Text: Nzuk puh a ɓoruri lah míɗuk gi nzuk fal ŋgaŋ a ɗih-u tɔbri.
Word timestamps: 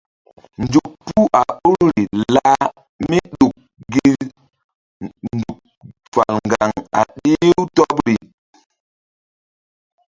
Nzuk 0.61 0.87
puh 1.05 1.27
a 1.39 1.41
ɓoruri 1.57 2.03
lah 2.33 2.63
míɗuk 3.09 3.53
gi 3.93 4.09
nzuk 5.35 5.59
fal 6.13 6.31
ŋgaŋ 6.45 6.71
a 6.99 7.01
ɗih-u 7.21 7.61
tɔbri. 7.75 8.15